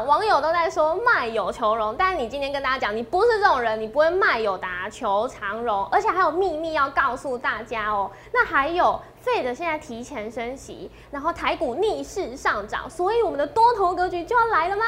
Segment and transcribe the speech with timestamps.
[0.00, 8.10] 长，网友都在说卖友求荣，但是你今天跟大家讲，你不是这种人，你不会卖友达求长荣，而且还有秘密要告诉大家哦。
[8.32, 14.82] 那还有费的现在提前升息，然后台股逆势上涨，所以我们的多头格局就要来了吗？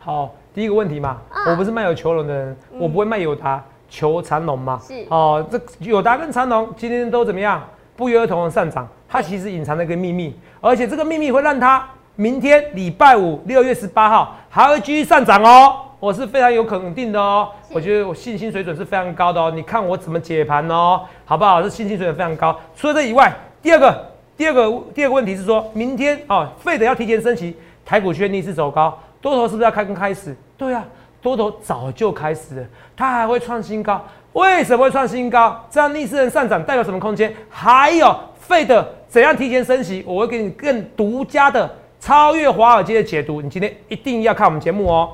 [0.00, 4.80] 好，第一个问题嘛，啊我不是卖友求荣的人，我不会卖友达求长龙嘛。
[4.84, 7.62] 是哦，这友达跟长龙今天都怎么样？
[7.96, 11.88] 不约而同的上涨，它其实隐藏了一个秘密，而且这个秘密会让它
[12.18, 15.76] 明天礼拜五六月十八号还会继续上涨哦。
[16.00, 19.52] 我是非常有肯定的哦，我觉得我信心水准是非常高的哦。
[19.54, 21.62] 你看我怎么解盘哦，好不好？
[21.62, 22.58] 这信心水准非常高。
[22.74, 23.30] 除了这以外，
[23.60, 30.34] 第二个，第二个，第二个问题是说，明天哦，费德要提前升息，台股确逆势走高，多头是不是要开跟开始？
[30.56, 30.82] 对啊，
[31.20, 34.02] 多头早就开始了，它还会创新高。
[34.32, 35.62] 为什么会创新高？
[35.70, 37.34] 这样逆势人上涨代表什么空间？
[37.50, 40.02] 还有费德怎样提前升息？
[40.06, 41.70] 我会给你更独家的
[42.06, 43.42] 超越华尔街的解读。
[43.42, 45.10] 你今天一定要看我们节目哦。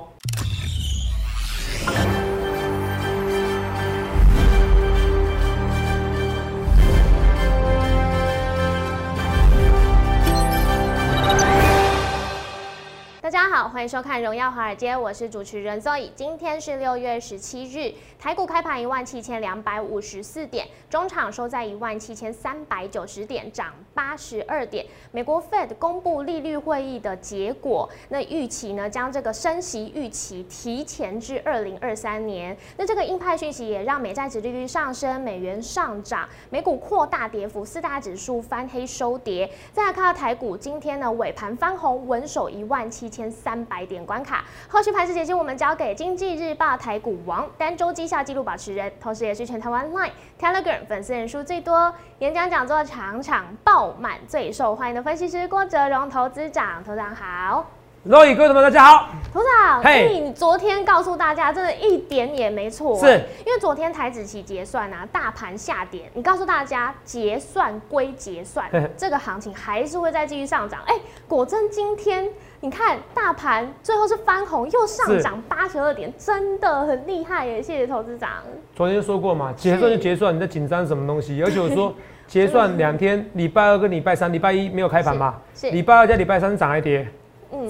[13.82, 16.08] 欢迎收看《荣耀华尔街》，我是主持人 Zoe。
[16.14, 24.86] 今天是六月十七日，台股开盘一万七千两百五十四点，中场收在一万七千三百九十点，涨八十二点。
[25.10, 32.56] 美国 Fed 公布利率会议的结果，那预期呢将这个升息预期提前至二零二三年。
[32.76, 39.50] 那这个鹰派讯息也让美债值利率上升，美元上涨，美股扩大跌幅，四大指数翻黑收跌。
[39.72, 44.44] 再来看到台股，今天呢尾盘翻红，稳守一万七千三百点关卡。
[44.68, 56.84] 后续盘势解析，我们交给经济日报台股王、单周绩效纪录保持人，同时也是全台湾 Line、Telegram 粉丝人数最多、演讲讲座场场爆满、最受欢迎的分析师郭哲荣投资长。
[56.84, 57.66] 投资长好，
[58.10, 59.10] 各位各位同学们，大家好。
[59.32, 63.06] 投资长，嘿哎你昨天告诉大家，真的一点也没错，是
[63.46, 70.80] 因为昨天台子期结算啊，大盘下跌，你告诉大家结算归结算这个行情还是会再继续上涨。
[70.84, 70.96] 哎、
[71.28, 77.62] 果真今天你看大盘最后是翻红，又上涨八十二点，真的很厉害耶！
[77.62, 78.30] 谢谢投资长。
[78.74, 81.40] 昨天就说过嘛，结算就结算，你在紧张什么东西？
[81.46, 81.94] 而且我说
[82.26, 87.08] 结算两天，礼拜二跟礼拜三，礼拜一没有开盘嘛，是礼拜二加礼拜三涨还跌，嗯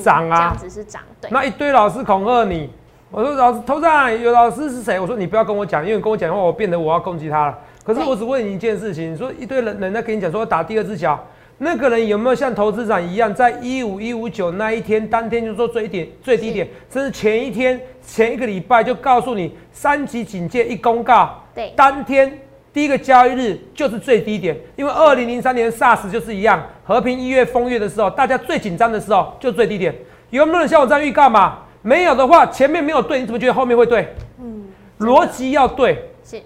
[0.02, 2.70] 涨啊这样子是涨，对，那一堆老师恐吓你。
[3.10, 4.98] 我说老师头上有老师是谁？
[4.98, 7.58] 我说你不要跟我讲，因为你跟我讲的话，我变得我要攻击他了。
[7.84, 11.22] 可是我只问你一件事情，你说一堆人人在跟你讲说打第二只脚，
[11.58, 22.40] 那个人有没有像投资长一样，在一五一五九那一天当天就做最点最低点，甚至前一天前一个礼拜就告诉你三级警戒一公告，对当天
[22.72, 29.94] 第一个交易日就是最低点，因为二零零三年 SARS 就是一样，和平一月风月的时候，大家最紧张的时候就最低点。
[30.30, 31.58] 有没有人像我这样预告嘛？
[31.82, 34.14] 没有的话，前面没有对，你怎么觉得后面会对？
[34.40, 34.64] 嗯，
[35.00, 36.40] 逻辑要对，是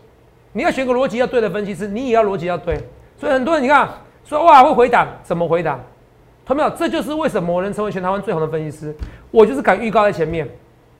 [0.53, 2.76] 你要选个逻辑要对的分析师，你也要逻辑要对。
[3.19, 3.88] 所以很多人你看
[4.25, 5.78] 说哇会回档，怎么回档？
[6.44, 6.70] 同没有？
[6.70, 8.97] 这就是为什么我能成为全台湾最好的分析师。
[9.31, 10.48] 我就是敢预告在前面，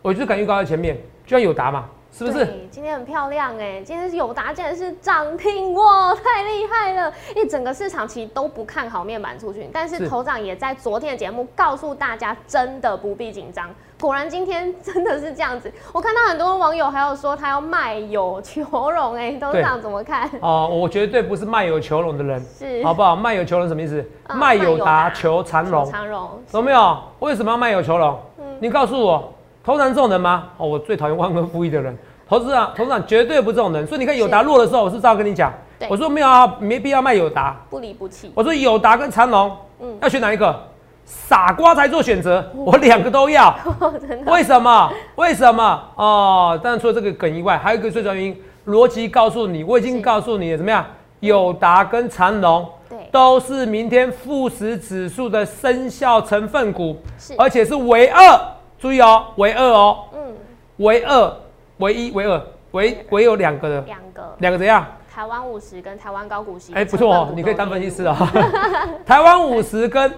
[0.03, 1.86] 我就是敢预告在前面，就像有答嘛，
[2.16, 2.49] 是不是？
[2.71, 7.12] 今天很漂亮哎，今天是友达竟然是涨停哇，太厉害了！
[7.34, 13.69] 因为整个市场其实都不看好面板出去，但是是头长也在昨天的节目告诉大家，真的不必紧张。
[14.00, 20.31] 果然今天真的是这样子，我看到很多网友还有说他要卖友求荣哎，头对长怎么看？
[20.41, 23.15] 哦、我绝对不是卖友求荣的人，是好不好？
[23.15, 24.03] 卖友求荣什么意思？
[24.28, 26.98] 嗯卖友达卖友达求长荣，长荣有没有？
[27.19, 28.19] 为什么要卖友求荣？
[28.38, 29.33] 嗯你告诉我，
[29.66, 30.44] 投资人这种人吗？
[30.59, 31.99] 哦，我最讨厌忘恩负义的人。
[32.28, 33.84] 投资人，投资人绝对不是这种人。
[33.84, 35.53] 所以你看友达弱的时候，我是照跟你讲，
[35.88, 37.56] 我说没有啊，没必要卖友达。
[37.69, 40.56] 不离不弃，我说友达跟长隆，嗯要选哪一个？
[41.04, 43.53] 傻瓜才做选择，我两个都要。
[44.27, 44.93] 为什么？
[45.16, 45.83] 为什么？
[45.97, 50.87] 哦，当然除了这个梗以外，还有一个最重要原因，逻辑告诉你，我已经告诉你了，怎么样？
[51.19, 56.97] 友达跟长隆对都是明天富时指数的生效成分股，
[57.37, 58.41] 而且是唯二，
[58.78, 60.34] 注意哦，唯二哦，嗯
[60.78, 61.36] 唯二，
[61.78, 62.42] 唯一，唯二，
[62.72, 64.84] 唯唯有两个的，两个两个怎样？
[65.12, 68.15] 台湾五十跟台湾高股息，哎、不错哦，你可以当分析师哦。
[69.06, 70.12] 台湾五十跟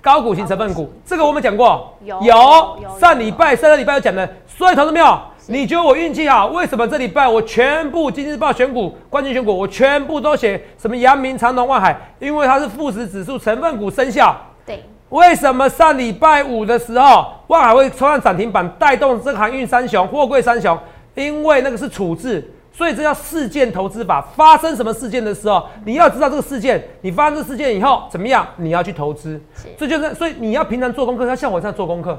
[0.00, 5.18] 高股型成分股， 这个我们讲过，有有有上礼拜、上个礼拜有讲的，所以投资没有？
[5.46, 6.48] 你觉得我运气好？
[6.48, 11.96] 为什么这礼拜我全部《经济日报》选股、冠军选股，我全部都写什么阳明、长隆、万海？
[12.18, 14.36] 因为它是富时指数成分股生效。
[14.64, 20.76] 对为什么上礼拜五的时候，万海会冲上涨停板，带动这个航运三雄、货柜三雄？
[21.14, 22.42] 因为那个是处置，
[22.72, 24.22] 所以这叫事件投资法。
[24.34, 29.38] 发生什么事件的时候，你要知道这个事件，你发生这个事件以后怎么样，你要去投资。
[29.54, 32.18] 是这就是，所以你要平常做功课，要像我这样做功课。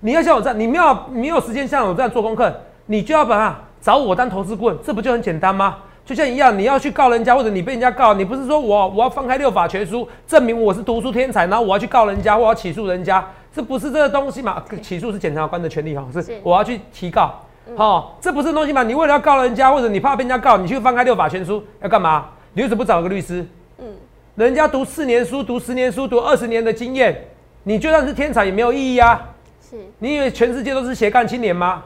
[0.00, 2.54] 你要像我这样，你没有没有时间像我这样做功课，
[2.84, 5.78] 你就要把它找我当投资顾问，这不就很简单吗？
[6.04, 14.62] 就像一样，你要去告人家，或者你被人家告，你不是说我我要翻开六法全书，证明我是读书天才，然后我要去告人家，我要起诉人家，这不是这个东西嘛？
[14.82, 17.32] 起诉是检察官的权利哈，是是我要去提告，
[17.76, 18.82] 好、这不是东西嘛？
[18.82, 22.26] 你为了要告人家，或者你怕被人家告，你去翻开六法全书要干嘛？
[22.52, 23.46] 你为什么不找个律师？
[23.78, 23.86] 嗯，
[24.34, 27.16] 人家读四年书，读十年书，读二十年的经验，
[27.62, 29.30] 你就算是天才也没有意义啊！
[29.60, 31.84] 是你以为全世界都是斜杠青年吗？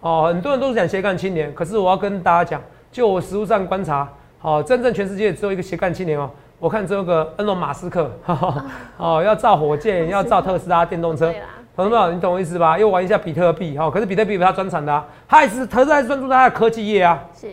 [0.00, 2.62] 哦，很多人都是讲斜杠青年，可是我要跟大家讲，
[2.96, 4.08] 就我实物上观察，
[4.40, 6.30] 哦，真正全世界只有一个斜杠青年哦。
[6.58, 8.64] 我看只有个恩隆马斯克，哈 哈
[8.96, 11.30] 哦，要造火箭，要造特斯拉电动车
[11.76, 12.10] 懂没有？
[12.10, 12.78] 你懂我意思吧？
[12.78, 17.48] 又玩一下比特币，哈、可是比特币不是他专长的啊，他还是特斯拉还是专注在他的科技业啊，是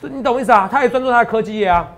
[0.00, 0.68] 所以你懂我意思啊？
[0.68, 1.88] 他也专注他的科技业啊，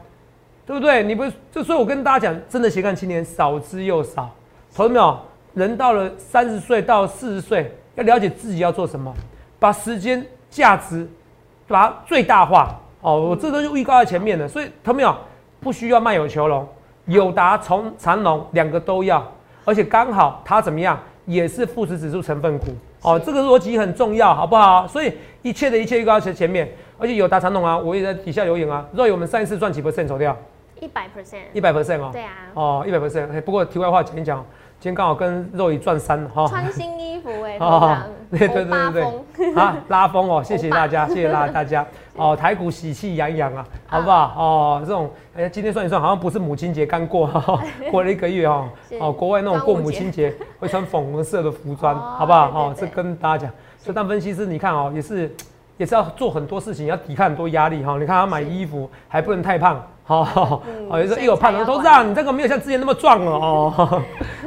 [0.67, 1.03] 对不对？
[1.03, 4.29] 你不是，就所以我跟大家讲，真的斜杠青年少之又少，
[4.77, 5.19] 懂没有？
[5.55, 9.11] 人到了三十岁到四十岁，要了解自己要做什么，
[9.59, 11.09] 把时间价值
[11.67, 12.79] 把它最大化。
[13.03, 15.15] 哦，我这都是预告在前面的，所以他没有？
[15.61, 16.67] 不需要卖有求荣，
[17.07, 19.25] 友达从长龙两个都要，
[19.65, 22.67] 而且刚好它怎么样，也是富时指数成分股。
[23.03, 24.89] 哦，是这个逻辑很重要，好不好？
[24.89, 25.13] 所以
[25.43, 26.69] 一切的一切预告在前面，
[26.99, 28.85] 而且友达长龙啊，我也在底下留言啊。
[28.93, 30.37] 若有我们上一次赚几 percent 走掉，
[30.81, 32.11] 一百 percent，一百 percent 哦。
[32.13, 33.41] 对啊，哦，一百 percent。
[33.43, 34.45] 不过题外话讲一讲，
[34.83, 36.45] 今天刚好跟肉姨赚三哈。
[36.49, 38.03] 穿新衣服哎， 头哦上
[38.33, 39.05] 对对对对
[39.37, 41.87] 对，啊， 拉风哦，谢谢大家， 谢谢大大家。
[42.17, 44.35] 哦，台股喜气洋洋啊，好不好？
[44.37, 47.63] 哦，这种，哎，今天算一算，好像不是母亲节刚过，哈哈
[47.93, 48.97] 过了一个月哦是。
[48.99, 52.49] 哦，国外那种过母亲节会穿粉红色的服装，哦好不好？
[52.51, 53.53] 哦，这跟大家讲。
[53.79, 55.33] 所以当分析师，你看哦，也是
[55.77, 57.97] 也是要做很多事情，要抵抗很多压力哈。
[57.99, 64.03] 你看他买衣服还不能太胖，好，有时候一有胖的都身材要让你这个没有像之前那么壮了，哦，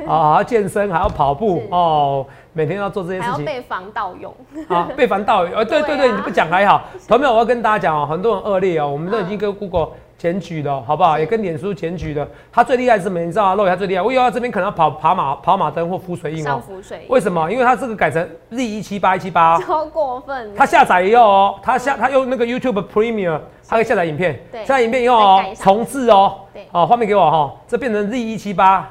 [0.08, 3.32] 啊， 健身还要跑步哦，每天要做这些事情。
[3.34, 4.34] 还要被防盗用，
[4.68, 6.84] 啊，被防盗，呃，对对对，你不讲还好。
[7.08, 9.90] 同没有，我要跟大家讲哦，很多人恶劣哦，我们都已经跟 Google
[10.26, 11.20] 检举的，好不好？
[11.20, 12.28] 也跟脸书检举的。
[12.52, 13.20] 他最厉害是什么？
[13.20, 13.64] 你知道吗？
[13.64, 16.64] 肉他最厉害，我以为他这边可能要跑跑马跑马灯或浮水印上哦。
[16.66, 17.52] 浮水，为什么？
[17.52, 20.52] 因为他这个改成 Z 一七八一七八，超过分？
[20.56, 28.90] 他下载以后哦，他下他用那个 YouTube Premium，他可以下载影片，对下载影片以后哦重置哦对，好，画面给我哈，这变成 Z 一七八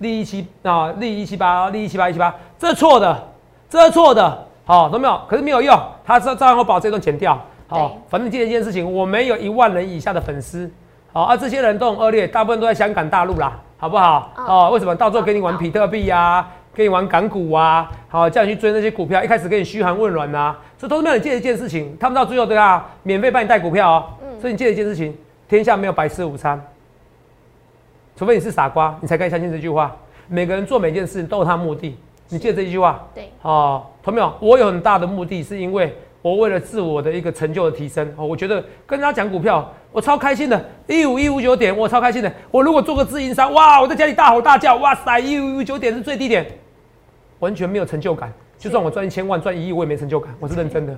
[0.00, 3.28] ，Z 一七啊，Z 一七八，Z 一七八一七八，这是错的，
[3.68, 5.20] 这是错的，好，懂没有？
[5.28, 7.36] 可是没有用，他照照样会把我这段剪掉，
[7.68, 10.70] 好对，反正记得一件事情，我没有一万人以下的粉丝，
[11.12, 14.32] 好啊，这些人都很恶劣，大部分都在香港、大陆啦，好不好？
[14.36, 16.48] 嗯哦，为什么到最后给你玩比特币啊？
[16.74, 24.04] 给你玩港股啊，好叫你去追那些股票，一开始给你嘘寒问暖呐、所以投资票你记得一件事情，他们到最后对啊，免费帮你带股票哦。
[24.22, 25.16] 嗯所以你记得一件事情，
[25.48, 26.62] 天下没有白吃午餐，
[28.14, 29.96] 除非你是傻瓜，你才该相信这句话。
[30.28, 31.96] 每个人做每件事都有他的目的，
[32.28, 33.86] 你记得这一句话对，哦。
[34.02, 34.30] 同没有？
[34.38, 35.96] 我有很大的目的，是因为
[36.26, 42.32] 我为了自我的一个成就的提升哦，我觉得跟他讲股票，我超开心的，一五一五九点，我超开心的。
[42.50, 46.44] 我如果做个自营商，哇，我在家里大吼大叫，哇塞，一五一五九点是最低点，
[47.38, 48.32] 完全没有成就感。
[48.58, 50.96] 就算我赚一千万、赚一亿，我也没成就感，我是认真的。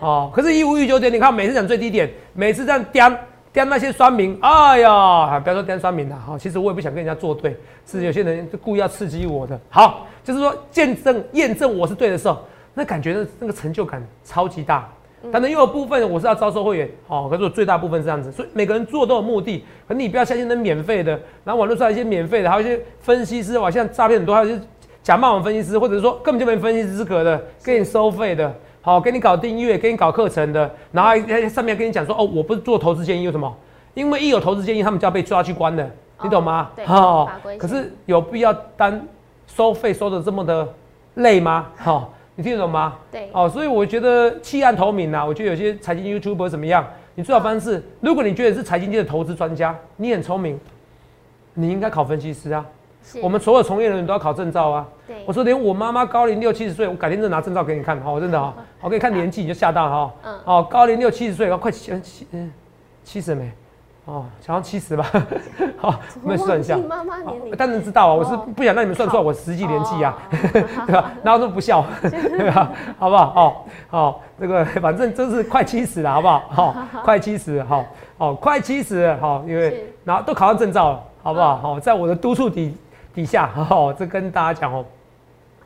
[0.00, 3.18] 哦，可是，一五一九点，你看每次讲最低点，每次这样颠
[3.52, 7.54] 颠那些酸民，哎呀，不要说颠酸民了，哈，其实我也不想跟人家作对，
[7.84, 9.60] 是有些人就故意要刺激我的。
[9.68, 12.38] 好，就是说见证验证我是对的时候，
[12.80, 14.88] 那感觉那那个成就感超级大。
[15.30, 21.12] 当然，又有部分我是要招收会员，哦，可是我最大部分是这样子，所以每个人做都有目的，可你不要相信那免费的，
[21.44, 24.58] 然后网络上一些免费的，还有一些分析师，哇，现在诈骗很多，还有一些
[25.02, 28.50] 假冒网分析师，或者是说根本就没分析资格的，给你收费的，
[28.80, 33.54] 好，给你搞订阅，给你搞课程的，然后还还上面跟你讲说，哦，我不是做投资建议，为什么？
[33.92, 35.86] 因为一有投资建议，他们就要被抓去关的，
[36.22, 37.28] 你懂吗哦？
[37.44, 39.06] 对可是有必要单
[39.46, 40.66] 收费收的这么的
[41.16, 41.66] 累吗？
[41.76, 42.96] 好，你听得懂吗？
[43.12, 46.82] 对，哦，所以我觉得弃暗投明啊，我觉得有些财经 YouTuber 怎么样？
[47.14, 50.58] 你最好方式，如果你觉得是财经界的投资专家，你很聪明，
[51.52, 52.64] 你应该考分析师啊。
[53.22, 54.88] 我们所有从业人员都要考证照啊。
[55.06, 62.50] 对我说连我妈妈高龄六七十岁，我改天就拿证照给你看，好、真的哈、 我给你看年纪你就吓到了哈、嗯哦，高龄六七十岁，快七七嗯
[63.04, 63.52] 七十没？
[64.06, 65.06] 哦，想要七十吧。
[65.78, 66.76] 好，我们算一下。
[66.76, 70.18] 妈妈年龄，当然知道啊，我是哦不想让你们算出来我实际年纪啊。
[70.30, 70.36] 哦，
[70.86, 71.12] 对吧？
[71.22, 72.72] 然后都不笑， 对吧？
[72.98, 73.32] 好不好？
[73.36, 73.56] 哦，
[73.88, 76.40] 好，这个反正真是快七十了，好不好？
[76.50, 77.84] 好，快七十，好，
[78.18, 81.56] 好，快七十了，好，因为是然后都考上证照了，好不好？
[81.58, 82.74] 好，在我的督促底
[83.14, 84.84] 底下，好，这跟大家讲哦，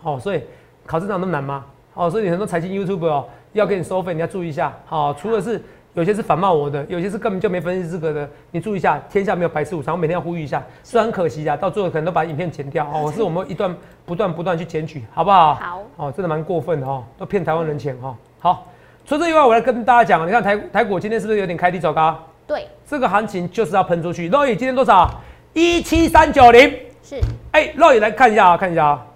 [0.03, 0.43] 好，所以
[0.85, 1.64] 考证照那么难吗？
[1.95, 4.73] 哦，所以很多财经 YouTube 哦要给你收费，你要注意一下。
[4.85, 5.62] 好，除了是
[5.95, 8.29] 有些是反骂我的，有些是根本就没分析资格的。
[8.51, 10.61] 你注意一下，天下没有白吃午餐，我每天要呼吁一下。
[10.83, 13.11] 虽然很可惜啊，到最后可能都把影片剪掉哦。
[13.15, 13.73] 是我们一段
[14.05, 15.55] 不断不断去检举，好不好？
[15.55, 18.17] 好，哦，真的蛮过分的哦，都骗台湾人钱哦。
[18.41, 18.67] 好，
[19.07, 22.19] 除这以外，我来跟大家讲，你看台台股今天是不是有点开低走高？
[22.45, 24.29] 对，这个行情就是要喷出去。
[24.29, 25.09] 肉眼今天多少？
[25.53, 26.77] 一七三九零。
[27.05, 27.21] 是。
[27.53, 29.07] 哎，肉眼来看一下啊，看一下啊。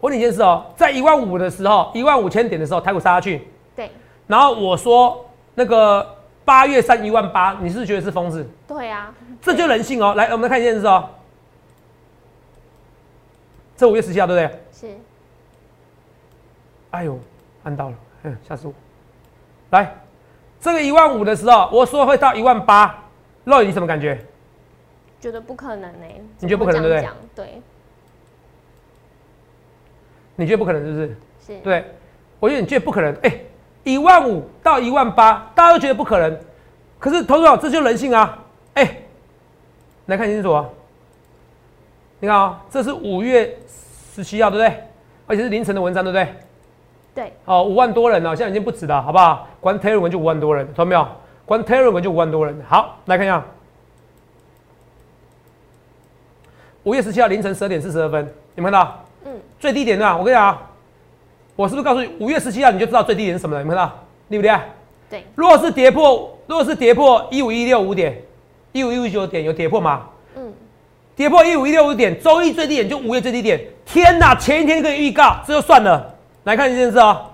[0.00, 3.48] 我问你一件事哦，在一万五的时候，一万五千点的时候，台股杀下去。
[3.74, 3.90] 对。
[4.26, 5.24] 然后我说
[5.54, 6.06] 那个。
[6.46, 8.48] 八月三一万八，你是不是觉得是疯子？
[8.68, 9.12] 对呀，
[9.42, 10.14] 这就人性哦。
[10.14, 11.10] 来，我们来看一件事哦。
[13.76, 14.60] 这五月十七号，对不对？
[14.72, 14.96] 是。
[16.92, 17.18] 哎呦，
[17.64, 18.72] 按到了，嗯，吓死我。
[19.70, 19.92] 来，
[20.60, 22.96] 这个一万五的时候，我说会到一万八，
[23.42, 24.24] 肉你什么感觉？
[25.20, 26.06] 觉得不可能呢？
[26.38, 27.44] 你觉得不可能，对不对？
[27.44, 27.62] 对。
[30.36, 31.16] 你觉得不可能，是不是？
[31.44, 31.60] 是。
[31.62, 31.84] 对，
[32.38, 33.40] 我觉得你觉得不可能，哎。
[33.86, 36.36] 一万五到一万八，大家都觉得不可能，
[36.98, 38.36] 可是投资者这就人性啊！
[38.74, 38.96] 哎，
[40.06, 40.68] 来看清楚啊！
[42.18, 43.56] 你看啊，这是五月
[44.12, 44.82] 十七号，对不对？
[45.28, 46.34] 而且是凌晨的文章，对不对？
[47.14, 47.32] 对。
[47.44, 49.46] 哦，五万多人呢，现在已经不止了，好不好？
[49.60, 51.06] 关 Telegram 就五万多人，看到没有？
[51.44, 52.60] 关 Telegram 就五万多人。
[52.68, 53.40] 好，来看一下，
[56.82, 59.04] 五月十七号凌晨十二点四十二分，有没有看到？
[59.26, 59.40] 嗯。
[59.60, 60.18] 最低点呢？
[60.18, 60.58] 我跟你讲。
[61.56, 63.62] 我是不是告诉你，五月十七号你就知道最低点是什么了？
[63.62, 63.94] 有没有看到？
[64.28, 64.60] 对不对？
[65.08, 65.26] 对。
[65.34, 68.14] 如果是跌破，如果是跌破一五一六五点，
[68.72, 70.02] 一五一五九点有跌破吗？
[70.36, 70.52] 嗯。
[71.16, 73.58] 跌破一五一六五点，周一最低点就五月最低点。
[73.86, 74.34] 天哪！
[74.34, 76.14] 前一天可以预告，这就算了。
[76.44, 77.24] 来看一件事哦，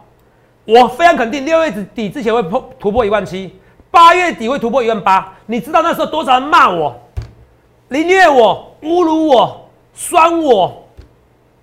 [0.66, 3.52] 我非常肯定六月底之前会破突破一万七，
[3.90, 5.34] 八月底会突破一万八。
[5.46, 6.94] 你知道那时候多少人骂我、
[7.88, 10.86] 凌虐我、侮辱我、酸我，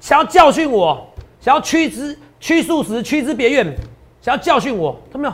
[0.01, 1.07] 想要教训我，
[1.39, 2.19] 想要驱之。
[2.39, 3.75] 驱速时驱之别院，
[4.21, 5.33] 想要教训我，懂没有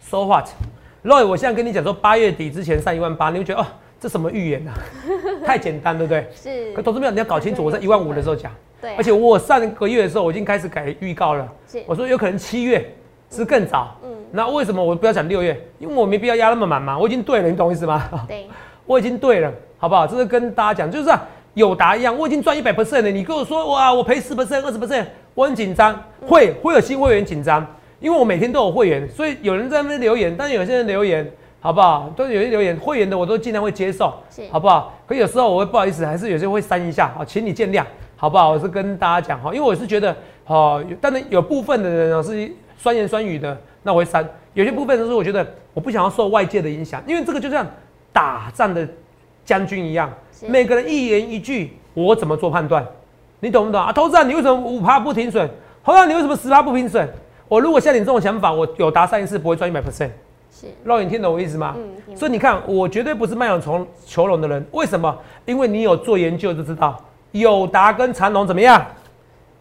[0.00, 3.66] ？So what？Roy，我现在跟你讲说，八月底之前上一万八，你会觉得哦，
[4.00, 4.72] 这什么预言啊？
[5.44, 6.26] 太简单，对不对？
[6.34, 6.72] 是。
[6.72, 8.50] 可投资没有，你要搞清楚，我在一万五的时候讲。
[8.80, 8.94] 对。
[8.96, 11.46] 而且我上个月的时候，我已经开始改预告了。
[11.70, 11.82] 是。
[11.86, 12.90] 我说有可能七月
[13.30, 13.94] 是更早。
[14.02, 14.10] 嗯。
[14.32, 15.58] 那为什么我不要讲六月？
[15.78, 16.98] 因为我没必要压那么满嘛。
[16.98, 18.08] 我已经对了，你懂我意思吗？
[18.26, 18.46] 对。
[18.86, 20.06] 我已经对了，好不好？
[20.06, 21.10] 这是跟大家讲，就是
[21.52, 23.10] 有答一样，我已经赚一百 percent 了。
[23.10, 25.04] 你跟我说哇，我赔十 percent、二十 percent。
[25.38, 27.64] 我很紧张，会会有新会员紧张，
[28.00, 31.24] 因为我每天都有会员，所以有人在那边留言，但是有些人留言，
[31.60, 32.12] 好不好？
[32.16, 34.12] 都有些留言，会员的我都尽量会接受，
[34.50, 34.98] 好不好？
[35.06, 37.84] 可有时候我会不好意思，还是有些会删一下，好，请你见谅，
[38.16, 38.50] 好不好？
[38.50, 40.16] 我是跟大家讲哈，因为我是觉得，
[40.46, 44.20] 哦，但是有部分的人呢是酸言酸语的，那我会删；
[44.54, 47.64] 有些部分是我觉得我不想要受外界的影响，因为这个就像
[48.12, 48.84] 打仗的
[49.44, 50.12] 将军一样，
[50.48, 52.84] 每个人一言一句，我怎么做判断？
[53.40, 53.92] 你懂不懂啊？
[53.92, 55.48] 投资人，你为什么五趴不停损？
[55.84, 57.08] 投资人，你为什么十趴不停损？
[57.46, 60.10] 我如果像你这种想法，我有达上一次不会赚一百 percent。
[60.50, 61.74] 是，肉眼听懂我意思吗？
[61.76, 62.16] 嗯。
[62.16, 64.66] 所以你看，我绝对不是卖养从求荣的人。
[64.72, 65.16] 为什么？
[65.44, 66.96] 因为你有做研究就知道，
[67.32, 68.84] 友达跟长隆怎么样？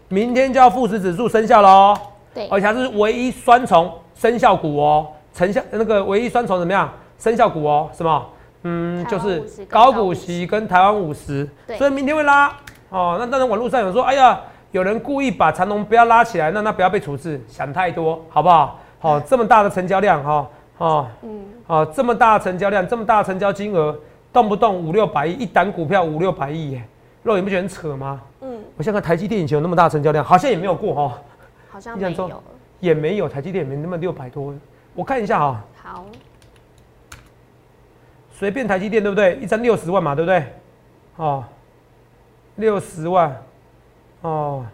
[0.10, 1.96] 明天就要富时指数生效喽。
[2.34, 2.48] 对。
[2.48, 6.91] 而且它是唯一双重生效股哦，成效那个唯一双重怎么样？
[7.19, 8.25] 生效股哦，什么？
[8.63, 11.48] 嗯，就是高股息跟台湾五十。
[11.77, 12.51] 所以明天会拉。
[12.89, 14.39] 哦，那当然，网络上有说，哎呀，
[14.72, 18.79] 有人故意把长龙不要拉起来，那那不要被处置，想太多，好不好？
[19.00, 23.98] 好，这么大的成交量，哈，哦，嗯，好，这么大的成交量，这么大的成交金额，
[24.32, 26.84] 动不动五六百亿，一单股票五六百亿，耶，
[27.24, 28.22] 肉眼不觉得很扯吗？
[28.41, 31.17] 嗯，我现在看台积电以前有那么大成交量，好像也没有过哈，
[31.70, 32.44] 好像没有，
[32.79, 34.53] 也没有，台积电没那么六百多，
[34.96, 36.06] 我看一下哈，好，
[38.32, 39.36] 随便台积电对不对？
[39.36, 40.44] 一张六十万嘛，对不对？
[41.17, 41.44] 哦。
[42.57, 43.41] 六十万，
[44.21, 44.65] 哦，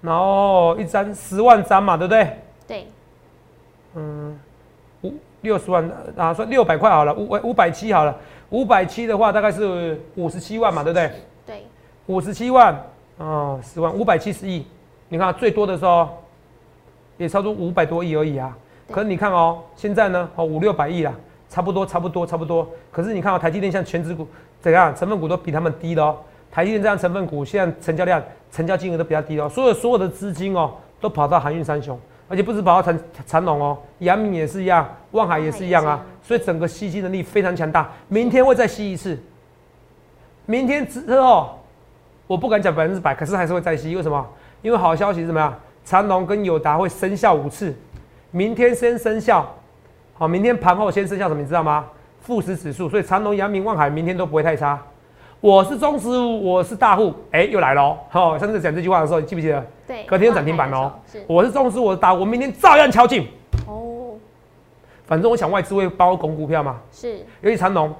[0.00, 2.38] 然后一张十万张嘛，对不对？
[2.66, 2.86] 对。
[3.94, 4.38] 嗯，
[5.02, 8.16] 五六十万啊，算六百块好了，五五百七好了，
[8.50, 11.12] 五百七的话大概是五十七万嘛，对不对？
[11.46, 11.66] 对。
[12.06, 12.76] 五十七万，
[13.18, 14.66] 哦，十万五百七十亿，
[15.08, 16.08] 你看最多的时候
[17.16, 18.56] 也超出五百多亿而已啊。
[18.90, 21.14] 可是你看哦，现在呢，哦五六百亿了，
[21.48, 22.68] 差不多差不多差不多。
[22.90, 24.26] 可是你看哦，台积电像全指股
[24.60, 26.18] 怎样，成分股都比他们低的哦。
[26.52, 37.90] 台积电这样成分股，现在成交量、成交金额都比较低哦，所有所有的资金哦，都跑到航运三雄，而且不止跑到长长隆哦，阳明也是一样，望海也是一样啊，所以整个吸金能力非常强大。
[38.08, 39.18] 明天会再吸一次，
[40.44, 41.58] 明天之后，
[42.26, 43.96] 我不敢讲百分之百，可是还是会再吸。
[43.96, 44.28] 为什么？
[44.60, 45.58] 因为好消息是什么呀？
[45.86, 47.74] 长隆跟友达会生效五次，
[48.30, 49.50] 明天先生效，
[50.12, 51.40] 好，明天盘后先生效什么？
[51.40, 51.86] 你知道吗？
[52.20, 54.78] 富时指数，所以长隆、阳明、望海明天都不会太差。
[55.42, 57.98] 我是中实我是大户，哎，又来喽！
[58.08, 59.66] 好，上次讲这句话的时候，你记不记得？
[59.88, 60.92] 对，隔天涨停板哦。
[61.04, 63.26] 是，我是中实我是大户，我明天照样敲进。
[63.66, 64.14] 哦。
[65.04, 67.92] 反正我想外资会帮我拱股票嘛，是尤其长隆，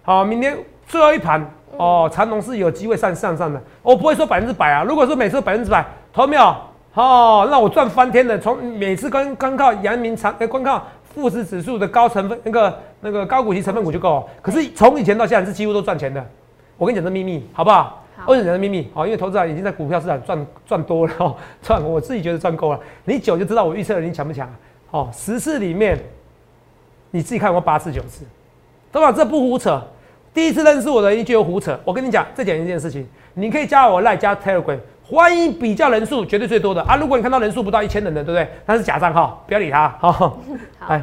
[0.00, 4.82] 好，明天最后一盘哦，长隆是有机会上上上的，我不会说百分之百啊。
[4.82, 6.56] 如果说每次都百分之百，投没有？
[6.94, 14.26] 哦，那我赚翻天的，从每次光光靠阳明长，哎，光靠富时指数的高成分那个那个高股息成分股就够。
[14.40, 16.24] 可是从以前到现在是几乎都赚钱的。
[16.78, 18.02] 我跟你讲这秘密，好不好？
[18.24, 18.88] 我跟你讲这秘密？
[18.94, 22.80] 好，因为投资者已经在股票市场赚赚多了哦， 赚我自己觉得赚够了。
[23.04, 24.48] 你久就知道我预测的你强不强？
[24.90, 25.98] 哦，十次里面
[27.10, 28.24] 你自己看过八次九次，
[28.90, 29.12] 对吧？
[29.12, 29.82] 这不胡扯。
[30.32, 31.78] 第一次认识我的人就有胡扯。
[31.84, 36.96] 我跟你讲，再讲一件事情，你可以加我赖加 Telegram，欢迎比较人数绝对最多的啊。
[36.96, 38.48] 如果你看到人数不到一千人的，对不对？
[38.66, 39.88] 那是假账号，不要理他。
[39.98, 40.38] 好，
[40.86, 41.02] 哎，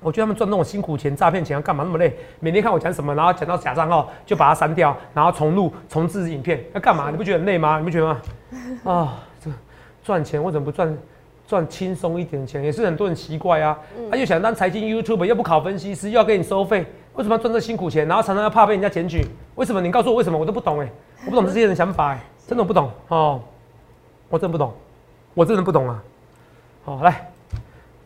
[0.00, 2.16] 我觉得他们赚那种辛苦钱、诈骗钱要干嘛那么累？
[2.40, 7.10] 每天看我讲什么，然后讲到假账号就把它删掉，然后重录、重置影片，要干嘛？
[7.10, 7.78] 你不觉得很累吗？
[7.78, 8.20] 你不觉得吗？
[8.84, 9.50] 啊，这
[10.02, 10.96] 赚钱我怎么不赚？
[11.48, 13.78] 赚轻松一点钱也是很多人奇怪啊，
[14.10, 18.06] 他又想当财经 YouTube，又不考分析师，又要给你收费，为什么要赚这辛苦钱？
[18.06, 19.24] 然后常常要怕被人家检举，
[19.54, 19.80] 为什么？
[19.80, 20.38] 你告诉我为什么？
[20.38, 20.88] 我都不懂哎，
[21.24, 23.40] 我不懂这 些人想法哎，真的不懂哦，
[24.28, 24.74] 我真不懂，
[25.32, 26.02] 我真的不懂啊。
[26.84, 27.27] 好，来，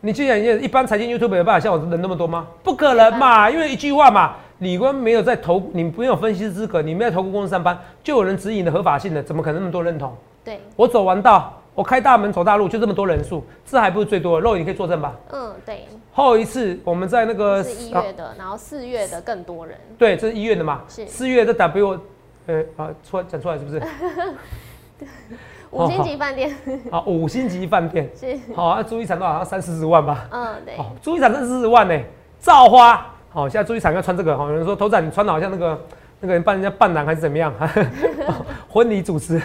[0.05, 2.45] 你既然一般财经 YouTube 有办法像我人那么多吗？
[2.61, 10.13] 不可能嘛，因为一句话嘛，李官没有在投，你没有分析师资格，你没有投顾公司上班，就有人指引的合法性的，怎么可能那么多认同？
[10.43, 11.57] 对，我走完道。
[11.73, 14.43] 我开大门走大路，就这么多人数，这还不是最多的。
[14.43, 15.15] 肉你可以作证吧？
[15.31, 15.87] 嗯，对。
[16.11, 19.75] 后一次我们在那个是一月的，然后四月的更多人。
[19.97, 20.81] 对，这是一月的嘛？
[20.89, 21.99] 是四月的 W，
[22.45, 23.81] 呃啊，出来讲出来是不是？
[25.73, 26.55] 五星级饭店。
[26.91, 28.37] 好，五星级饭店是。
[28.55, 30.27] 好，那租一场都好像三四十万吧？
[30.31, 30.75] 嗯，对。
[30.77, 31.99] 哦，租一场三四十万呢，
[32.39, 33.05] 造花。
[33.29, 35.79] 好，现在租一场要穿这个，好，有人说头仔你穿的好像那个。
[36.25, 37.53] 那个人扮人家伴郎还是怎么样？
[38.71, 39.41] 婚礼主持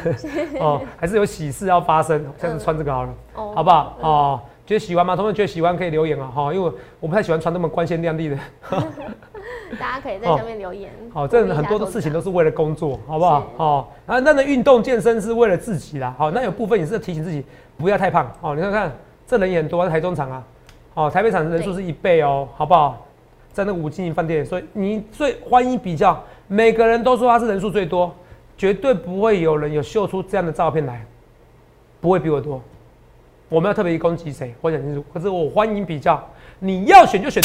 [0.61, 3.97] 哦，还是有喜事要发生，这样子穿这个好了，好不好？
[4.01, 5.17] 哦，觉得喜欢吗？
[5.17, 8.39] 同学觉得喜欢可以留言啊，哈，因为我不太喜欢穿那么光鲜亮丽的。
[9.77, 10.91] 大家可以在下面留言。
[11.13, 13.47] 好，这很多的事情都是为了工作，好不好？
[13.57, 17.45] 好，啊，那的运动健身是为了自己啦，好，那有部分也是提醒自己
[17.77, 18.31] 不要太胖。
[18.41, 18.93] 哦，你看看
[19.27, 20.45] 这人也很多，台中场啊，
[20.95, 23.05] 哦，台北场人数是一倍哦，好不好？
[23.53, 26.23] 在那个五星饭店，所以你最欢迎比较。
[26.47, 28.15] 每个人都说他是人数最多，
[28.57, 31.05] 绝对不会有人有秀出这样的照片来，
[32.01, 32.63] 不会比我多。
[33.49, 34.55] 我们要特别攻击谁？
[34.61, 35.05] 我讲清楚。
[35.13, 36.25] 可是我欢迎比较，
[36.61, 37.43] 你要选就选。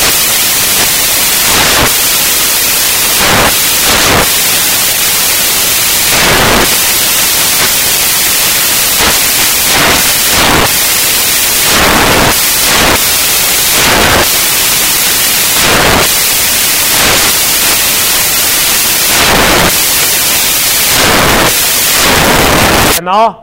[23.11, 23.35] 哦，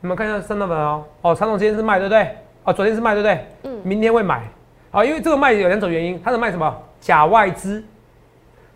[0.00, 1.04] 你们看一下三大板哦。
[1.22, 2.36] 哦，长总今天是卖对不对？
[2.64, 3.46] 哦，昨天是卖对不对？
[3.64, 3.80] 嗯。
[3.82, 4.42] 明天会买。
[4.90, 6.82] 好，因为这个卖有两种原因，它是卖什么？
[7.00, 7.82] 假外资。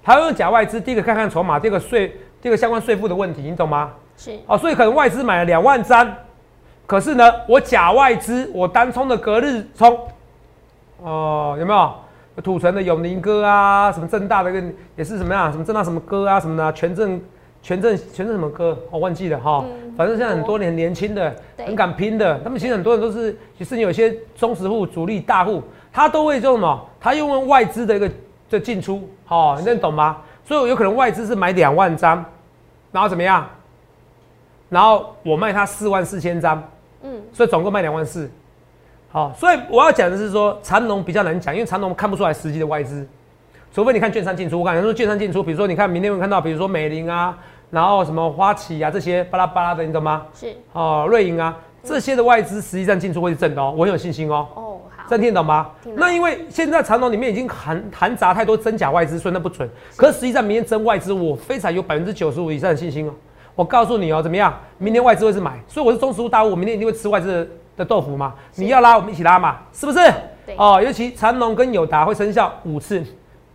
[0.03, 2.09] 它用假外资，第一个看看筹码，第二个税，
[2.41, 3.93] 第二个相关税负的问题，你懂吗？
[4.17, 4.39] 是。
[4.47, 6.15] 哦，所以可能外资买了两万张，
[6.87, 9.99] 可是呢，我假外资，我单冲的隔日冲。
[10.99, 11.95] 哦，有没有？
[12.43, 14.63] 土城的永宁哥啊，什么正大的个
[14.97, 15.53] 也是什么样？
[15.53, 17.21] 什么正大什么哥啊，什么的全正。
[17.65, 18.79] 全正全正什么歌？
[18.91, 19.65] 我忘记了哈。
[19.97, 26.87] 反正现在很多年年轻的，很敢拼的，他们其实很多人都是，其实有些中实户、主力大户，他都会做什么？
[27.01, 28.11] 他用外资的一个
[28.51, 30.19] 的进出，好，你能懂吗？
[30.45, 32.23] 所以有可能外资是买两万张，
[32.93, 33.49] 然后怎么样？
[34.69, 36.63] 然后我卖他四万四千张，
[37.03, 38.31] 嗯，所以总共卖两万四。
[39.11, 43.07] 好，所以我要讲的是说，长龙比较难讲，因为长龙看不出来实际的外资，
[43.73, 44.59] 除非你看券商进出。
[44.59, 47.39] 我感觉说券商进出，比如说你看明天会看到，比如说美林啊。
[47.71, 50.23] 然后什么花旗啊这些巴拉巴拉的，你懂吗？
[50.35, 54.47] 是哦，瑞银啊这些的外资实际上进出会是正的哦，我很有信心哦。
[54.55, 55.71] 哦，好，这听懂吗？
[55.97, 59.69] 那因为现在长龙里面已经含含杂太多真假外资，所以那不准。
[59.97, 63.13] 可是实际上明天真外资，我非常有百分之九十五以上的信心哦。
[63.55, 64.59] 我告诉你哦，怎么样？
[64.79, 67.47] 明天外资会是买，所以我是中实物大户，我明天一定会吃外资
[67.77, 68.35] 的豆腐嘛。
[68.55, 69.99] 你要拉，我们一起拉嘛，是不是？
[70.47, 70.55] 对。
[70.57, 73.05] 哦，尤其长龙跟友达会生效五次，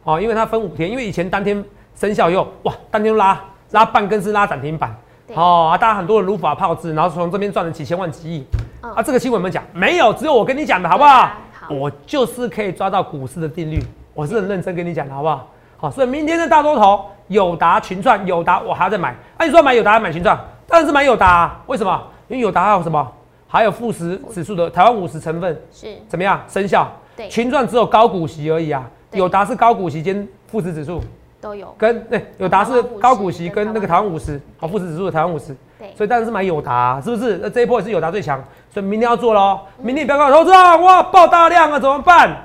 [0.03, 1.63] 哦，因为它分五天，因为以前当天
[1.95, 3.43] 生效又哇，当天拉。
[3.71, 4.95] 拉半根是拉涨停板，
[5.35, 5.77] 哦啊！
[5.77, 8.45] 大家很多人如法炮制，然后从这边赚了几千万、几亿。
[8.81, 9.63] 啊，这个新闻有没有讲？
[9.73, 11.31] 没有，只有我跟你讲的好不好？
[11.51, 13.79] 好，我就是可以抓到股市的定律，
[14.13, 15.47] 我是很认真跟你讲的好不好？
[15.77, 19.15] 好，所以明天的大多头，友达群创，友达我还要再买。
[19.37, 21.59] 那你说买友达买群创，当然是买友达。
[21.67, 22.01] 为什么？
[22.27, 23.11] 因为友达还有什么？
[23.47, 26.87] 还有富时指数的台湾五十成分是怎么样生效？
[27.15, 31.01] 对，群创只有高股息而已啊，友达是高股息兼富时指数。
[31.41, 31.73] 都有。
[31.77, 37.37] 跟对友达是台湾50高股息，跟跟那个台湾五十，好富时指数的台湾五十，对，所以当然是买友达、是不是？
[37.41, 39.59] 那这一波也是友达最强，所以明天要做喽。
[39.81, 42.35] 明天不要告诉投资啊，哇，爆大量啊，怎么办？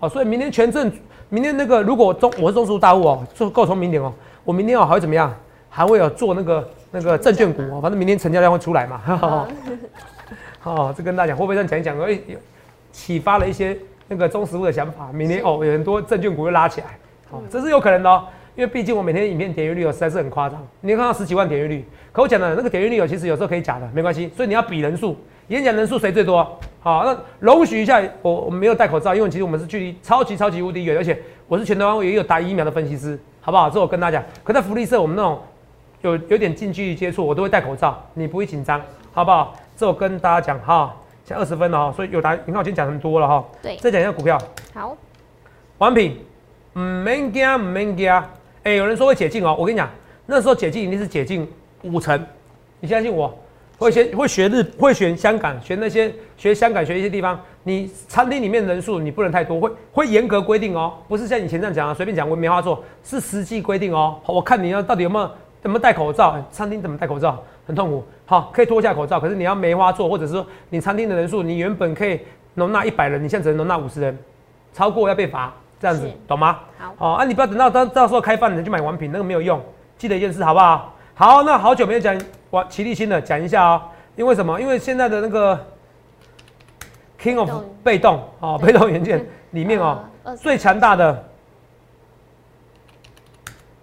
[0.00, 0.90] 哦，所以明天全证，
[1.28, 4.12] 明天那个如果中我是中枢大户哦，做够聪明一点哦，
[4.44, 5.34] 我明天哦还会怎么样？
[5.74, 9.00] 还会有做那个那个证券股哦，反正明天成交量会出来嘛。
[10.64, 11.98] 哦，这跟大家讲，会不会这样讲一讲？
[11.98, 12.38] 哎，有
[12.92, 15.10] 启发了一些那个中实物的想法。
[15.12, 16.86] 明天哦，有很多证券股又拉起来，
[17.32, 18.24] 哦，这是有可能的哦。
[18.54, 24.30] 因为毕竟我每天影片点阅率哦实在是很夸张，你看到十几万点阅率，可我讲的那个点阅率哦，其实有时候可以假的，没关系。
[24.36, 25.16] 所以你要比人数，
[25.48, 26.46] 演讲人数谁最多？
[26.80, 31.18] 好，那容许一下，我我没有戴口罩，因为其实我们是距离超级超级无敌远，而且
[31.48, 33.70] 我是全台湾也有打疫苗的分析师，好不好？
[33.70, 34.28] 这我跟大家讲。
[34.44, 35.40] 可在福利社，我们那种
[36.02, 38.78] 有有点近距离接触，我都会戴口罩，你不会紧张，
[39.12, 39.54] 好不好？
[39.78, 43.42] 这我跟大家讲哈，现在二十分了哈，所以有答，你看我今天讲很多了哈。
[43.62, 44.36] 对，再讲一下股票，
[44.74, 44.94] 好，
[45.78, 46.18] 完品，
[46.74, 48.10] 唔免惊，唔免惊。
[48.62, 49.90] 哎、有人说会解禁哦，我跟你讲，
[50.26, 51.48] 那时候解禁一定是解禁
[51.82, 52.24] 五成，
[52.80, 53.36] 你相信我。
[53.78, 64.20] 会先会学日，会选香港，学那些学香港学一些地方，你餐厅里面人数你不能太多，会会严格规定哦，不是像以前这样讲啊，随便讲我没话做，是实际规定哦。
[64.22, 65.24] 好我看你要到底有没有
[65.64, 68.04] 有没有戴口罩，哎餐厅怎么戴口罩很痛苦。
[68.24, 72.20] 好，可以脱下口罩，可是你要梅花座，或者是说你餐厅的人数，你原本可以
[72.54, 74.16] 容纳一百人，你现在只能容纳五十人，
[74.72, 76.60] 超过要被罚，这样子懂吗？
[76.78, 79.60] 好，哦，啊，你不要等到到到时候开饭你就买完品，那个没有用。
[79.98, 80.94] 记得一件事，好不好？
[81.12, 82.16] 好，那好久没有讲
[82.50, 83.82] 我齐立新了，讲一下哦。
[84.14, 84.60] 因为什么？
[84.60, 85.58] 因为现在的那个
[87.20, 87.50] King of
[87.82, 91.24] 被动哦，被动元件 里面哦，呃，最强大的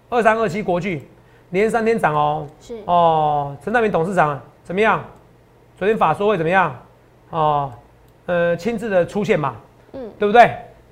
[0.08, 1.06] 二三二七国巨
[1.50, 2.46] 连三天涨哦。
[2.62, 5.04] 是哦，陈大明董事长怎么样？
[5.78, 6.74] 昨天法说会怎么样？
[7.28, 7.70] 哦，
[8.24, 9.54] 呃，亲自的出现嘛，
[9.92, 10.50] 嗯，对不对？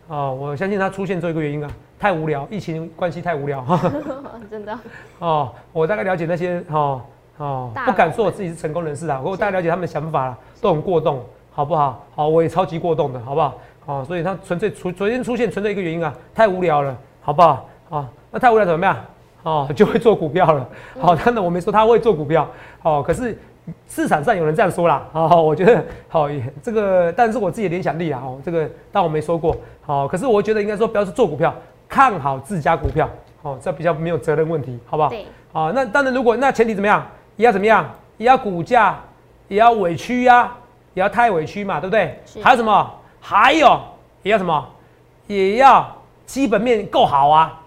[0.08, 3.64] 哦，我相信他出现这一个原因啊，太无聊，疫情关系太无聊。
[4.50, 4.78] 真的，
[5.18, 7.00] 哦，我大概了解那些哦
[7.36, 12.06] 哦大，不敢说我自己是成功人士啊，我是大概了解他们的想法啦，都很过动，好不好？
[12.14, 13.58] 好，我也超级过动的，好不好？
[13.84, 17.68] 哦，所以他纯粹出昨天出现纯粹一个原因啊，太无聊了，好不好？
[17.90, 18.96] 哦，那太无聊怎么样？
[19.42, 20.66] 哦， 就会做股票了。
[20.98, 22.48] 好，当然我没说他会做股票，
[22.82, 23.38] 哦，可是
[23.86, 29.56] 市场上有人这样说啦，哦，我觉得好也这个，但是我自己的联想力啊，哦，这个但我没说过，
[29.88, 31.54] 好，可是我觉得应该说不要是做股票，
[31.88, 33.08] 看好自家股票，
[33.40, 35.08] 哦，这比较没有责任问题，好不好？
[35.08, 39.00] 对，啊，那当然，如果那前提怎么样，也要怎么样，也要股价，
[39.48, 40.52] 也要委屈呀、
[40.92, 42.42] 也要太委屈嘛，对不对是？
[42.42, 42.94] 还有什么？
[43.18, 43.80] 还有
[44.22, 44.68] 也要什么？
[45.26, 45.90] 也要
[46.26, 47.58] 基本面够好啊。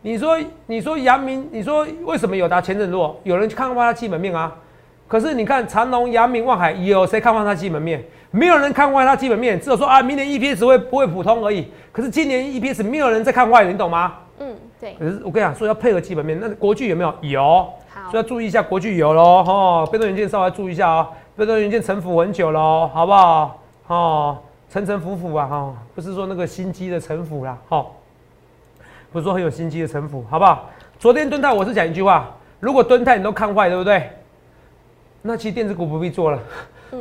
[0.00, 3.20] 你说，你说阳明，你说为什么有达前阵弱？
[3.24, 4.56] 有人去看坏它基本面啊。
[5.06, 8.02] 可是你看长隆、阳明、望海，有谁看坏它基本面？
[8.30, 11.68] 没有人看坏它基本面，只有说啊，明年 EPS 会不会普通而已。
[11.90, 14.14] 可是今年 EPS 没有人在看坏的，你懂吗？
[14.38, 17.14] 嗯，对，可是我跟你讲，说要配合基本面，那国巨有没有？
[17.22, 17.42] 有。
[17.90, 23.60] 好所以，要注意一下国巨有喽，哦，被动元件稍微注意一下哦，被动元件沉浮很久喽，好不好？
[23.88, 24.38] 哦，
[24.70, 27.86] 沉沉浮浮啊，哈、不是说那个心机的沉浮啦，哦，
[29.10, 30.68] 不是说很有心机的沉浮，好不好？
[30.98, 34.10] 昨天敦泰我是讲一句话，如果敦泰你都看坏，对不对？
[35.22, 36.42] 那其实电子股不必做了，嗯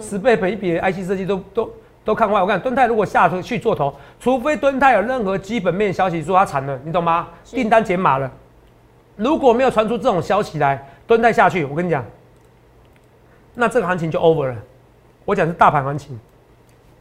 [0.02, 1.72] 十倍赔比的 IC 设计都都
[2.04, 2.42] 都看坏。
[2.42, 7.28] 我看敦泰如果下头去做头，除非敦泰有任何基本面消息说它惨了，你懂吗？
[7.44, 8.32] 是订单减码了。
[9.16, 12.06] 如果没有传出这种消息来，蹲泰下去，我跟你讲，
[13.56, 14.56] 那这个行情就 over 了。
[15.26, 16.20] 我讲是大盘行情，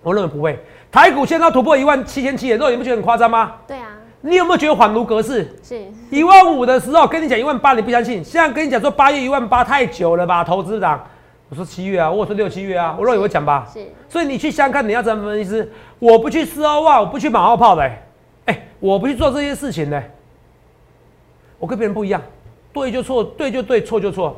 [0.02, 0.58] 我认为不会。
[0.90, 3.56] 台股现在突破一万七千七，肉你不觉得很夸张吗？
[3.66, 3.88] 对啊，
[4.22, 5.54] 你有没有觉得恍如隔世？
[5.62, 5.78] 是
[6.10, 8.24] 一万五的时候跟你讲一万八，你不相信？
[8.24, 11.06] 现在跟你讲说八月一万八太久了吧，投资长。
[11.48, 13.66] 我说七月啊，我说六七月啊，我肉也会讲吧。
[13.72, 15.72] 是，所以你去香港，你要怎么分析师？
[15.98, 18.02] 我不去四欧万，我不去马后炮的、欸，
[18.46, 20.02] 哎、我不去做这些事情的、
[21.58, 22.20] 我跟别人不一样，
[22.72, 24.36] 对就错，对就对，错就错，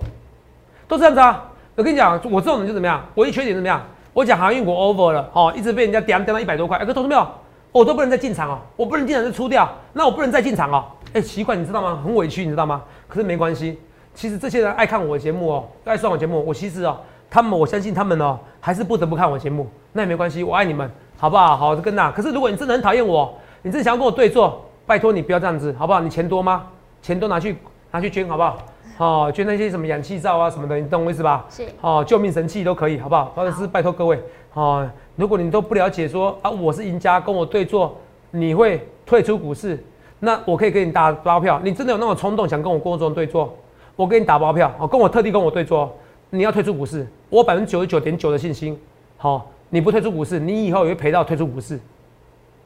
[0.86, 1.50] 都这样子啊。
[1.74, 3.04] 我跟你讲，我这种人就怎么样？
[3.14, 3.82] 我一缺点怎么样？
[4.12, 7.26] 我讲航运股 over 了，哦，一直被人家点点到一百多块，哎、可投资没有？
[7.70, 10.84] 我都不能再进场哦，我不能进场就出掉，那我不能再进场哦。
[11.12, 12.00] 哎、奇怪，你知道吗？
[12.04, 12.82] 很委屈，你知道吗？
[13.06, 13.78] 可是没关系，
[14.18, 16.98] 其实这些人爱看我的节目哦，爱上我节目，我其实哦，
[17.30, 21.56] 他们我相信他们哦，还是不得不看我节目，那也没关系，我爱你们，好不好？
[21.56, 22.10] 好，跟那。
[22.10, 26.00] 可是如果你真的很讨厌我，你真的想要跟我对坐，拜托你不要这样子，好不好？
[26.00, 26.66] 你钱多吗？
[27.00, 27.56] 钱都拿去
[27.92, 28.58] 拿去捐，好不好？
[28.98, 31.46] 哦，捐那些什么氧气罩啊什么的，你懂我意思吧？
[31.48, 33.26] 是哦，救命神器都可以，好不好？
[33.36, 34.20] 或者是拜托各位，
[34.54, 37.96] 哦，如果你都不了解说啊，我是赢家，跟我对坐，
[38.32, 39.80] 你会退出股市，
[40.18, 41.60] 那我可以给你打包票。
[41.62, 43.56] 你真的有那种冲动想跟我郭总对坐，
[43.98, 45.92] 我给你打包票，哦，跟我特地跟我对坐，
[46.30, 48.78] 你要退出股市，我百分之九十九点九的信心，
[49.16, 51.80] 好、你不退出股市，你以后也会赔到退出股市，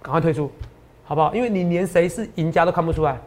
[0.03, 0.51] 赶快退出，
[1.05, 1.35] 好不好？
[1.35, 3.19] 因为你连谁是赢家都看不出来，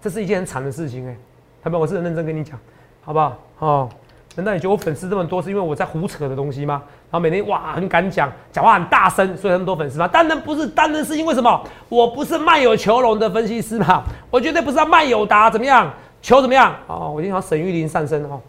[0.00, 1.14] 这是一件很惨的事情哎，
[1.62, 2.58] 他们我是很认真跟你讲，
[3.02, 3.36] 好不好？
[3.58, 3.88] 哦，
[4.34, 6.82] 难道你觉得我粉丝这么多是因为我在胡扯的东西吗？
[7.10, 10.08] 然后每天哇很敢讲，讲话很大声，所以那么多粉丝吗？
[10.08, 11.62] 当然不是，当然是因为什么？
[11.90, 15.92] 我不是卖有求荣的分析师嘛，我绝对不是卖友达怎么样，
[16.22, 16.74] 求怎么样？
[16.86, 18.40] 哦，我经常沈玉林上身哦。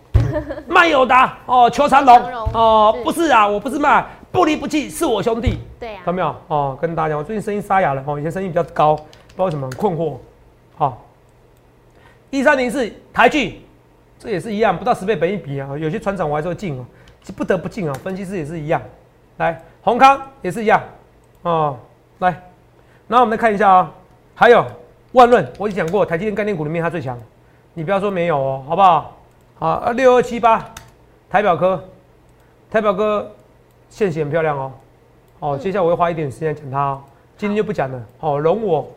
[0.68, 2.16] 卖友达哦，求长龙
[2.54, 5.60] 哦，不是啊，我不是卖，不离不弃是我兄弟。
[5.80, 6.36] 对呀，看到没有？
[6.48, 10.16] 哦，跟大家讲，我最近声音沙哑了哦，以前声音比较高，不知道为什么很困惑。
[10.76, 11.04] 好，
[12.30, 13.62] 一三零四台剧，
[14.18, 16.86] 这也是一样，不到十倍本一比啊，有些船长我还是会进哦，
[17.24, 17.94] 是不得不进啊。
[18.04, 18.82] 分析师也是一样，
[19.38, 20.82] 来，宏康也是一样
[21.44, 21.78] 哦，
[22.20, 22.42] 来，
[23.08, 23.92] 那我们来看一下啊，
[24.34, 24.66] 还有
[25.12, 27.16] 万润，我已经讲过，台积电概念股里面它最强，
[27.76, 29.18] 你不要说没有哦，好不好？
[29.58, 30.64] 好，六二七八，
[31.28, 31.84] 台表科，
[32.70, 33.32] 台表科
[33.90, 34.72] 线型很漂亮哦。
[35.40, 37.02] 哦，接下来我会花一点时间讲它哦，
[37.36, 38.00] 今天就不讲了。
[38.20, 38.88] 哦，容我，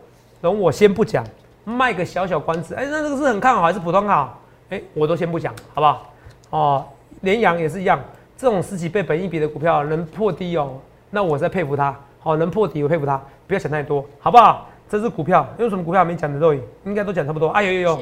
[0.43, 1.25] 容我先不讲，
[1.65, 2.75] 卖个小小关子。
[2.75, 4.39] 哎，那这个是很看好还是普通好？
[4.69, 6.13] 哎，我都先不讲，好不好？
[6.51, 6.85] 哦，
[7.23, 7.99] 联阳也是一样，
[8.37, 10.75] 这种十几倍本一比的股票能破低哦，
[11.09, 11.97] 那我在佩服它。
[12.25, 14.67] 哦，能破底我佩服它，不要想太多，好不好？
[14.89, 16.53] 这是股票，有什么股票没讲的都
[16.85, 17.49] 应该都讲差不多。
[17.51, 18.01] 哎有有有，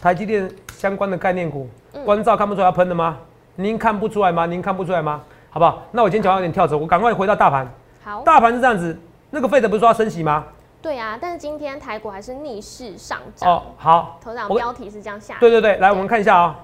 [0.00, 1.68] 台积电相关的概念股。
[2.04, 3.16] 关照看不出来要喷的吗？
[3.56, 4.44] 您看不出来吗？
[4.46, 5.22] 您看不出来吗？
[5.50, 5.82] 好不好？
[5.92, 7.66] 那我今天讲话有点跳走，我赶快回到大盘。
[8.04, 8.96] 好，大盘是这样子，
[9.30, 10.44] 那个费德不是说要升息吗？
[10.82, 13.50] 对啊，但是今天台股还是逆势上涨。
[13.50, 14.18] 哦，好。
[14.22, 15.36] 头长标题是这样下。
[15.40, 16.56] 对对对，来我们看一下啊，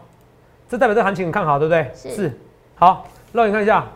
[0.69, 1.91] 这代表这行情很看好，对不对？
[1.95, 2.39] 是。
[2.75, 3.87] 好，让你看一下。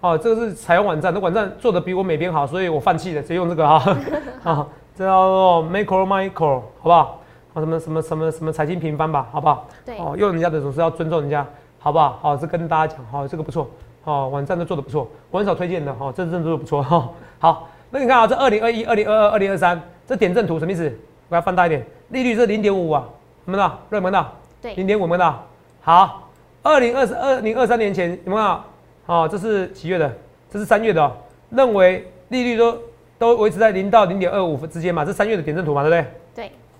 [0.00, 3.96] 哦，这个是彩虹网站，那网站做的比我美编好，所以我放弃了，直接用这个哈。
[4.42, 4.66] 啊，
[4.96, 7.19] 这叫做 Macro Micro，好不好？
[7.52, 9.66] 啊，什么什么什么什么财经平方吧，好不好？
[9.84, 11.46] 对，哦，用人家的总是要尊重人家，
[11.78, 12.18] 好不好？
[12.22, 13.68] 好，这跟大家讲，好，这个不错，
[14.04, 17.08] 哦，网站都做的不错，我很少推荐的，哦，这真的做的不错，哈。
[17.38, 20.92] 好，那你看啊，这二零二一、二零二二、二零二三，这点阵图什么意思？
[21.28, 23.04] 我要放大一点，利率是零点五啊，
[23.46, 23.70] 有没有？
[23.90, 24.24] 有没有？
[24.60, 25.34] 对，零点五有没有？
[25.80, 26.28] 好，
[26.62, 28.60] 二零二二零二三年前有没有？
[29.06, 30.12] 好，这是几月的？
[30.50, 31.12] 这是三月的，
[31.50, 32.78] 认为利率都
[33.18, 35.04] 都维持在零到零点二五之间嘛？
[35.04, 36.19] 这三月的点阵图嘛，对不对？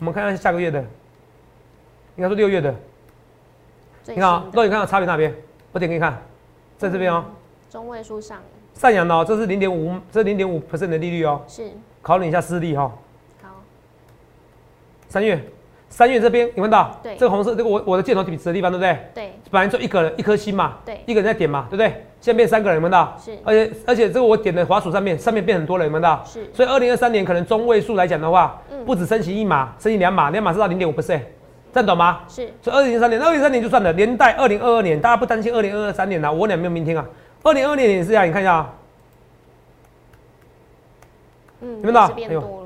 [0.01, 0.05] 对。
[0.05, 0.81] 我们看看下个月的，
[2.17, 2.75] 应该是六月的。
[4.07, 5.33] 你看啊，那你看到差别那边？
[5.73, 6.21] 我点给你看，
[6.79, 7.25] 在这边哦。
[7.69, 8.41] 中位数上。
[8.75, 11.43] 上扬的哦，这是零点五，这零点五 percent 的利率哦。
[11.47, 11.71] 是。
[12.03, 12.91] 考你一下视力哈。
[13.43, 13.49] 好。
[15.09, 15.45] 三月，
[15.91, 16.99] 三月这边有看到？
[17.03, 17.15] 对。
[17.17, 18.99] 这个红色，这个我我的箭头笔直的地方，对不对？
[19.15, 19.33] 对。
[19.51, 20.79] 本来就一个人一颗心嘛。
[20.85, 21.01] 对。
[21.05, 21.89] 一个人在点嘛，对不对？
[22.21, 23.17] 现在变三个人，有看到？
[23.23, 23.37] 是。
[23.45, 26.25] 而且而且这个我点的滑鼠上面，上面变很多人，有看到？
[26.25, 26.49] 是。
[26.55, 28.61] 所以二零二三年可能中位数来讲的话。
[28.87, 31.21] 不止升息一码，升息两码，两码是到零点五 percent，
[31.71, 32.21] 这样懂吗？
[32.29, 32.51] 是。
[32.63, 36.33] 所以二零二三年，二零二三年就算了，连带二零二二年，大家不担心二零二二三年了？
[36.33, 37.05] 我俩没有明天啊。
[37.43, 38.75] 二零二二年也是这样，你看一下啊。
[41.61, 42.09] 嗯，有没有？
[42.15, 42.60] 变多了。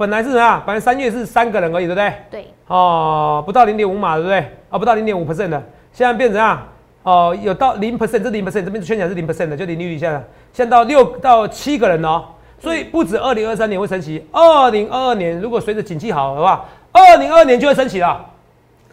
[0.00, 2.14] 本来是啊，本来三月是三个人而已，对不对？
[2.30, 2.46] 对。
[2.68, 4.38] 哦，不到零点五码，对不对？
[4.70, 6.66] 啊，不到零点五 percent 的，现在变成啊，
[7.02, 10.18] 哦，有到零 percent，这零 percent 这边圈起来是零 percent 的，就零利率现在，
[10.54, 12.24] 现在到六到七个人哦。
[12.58, 18.24] 所以不止二零二三年会升息，二零二二年如果随着景气好的话，二零二二年就会升息了。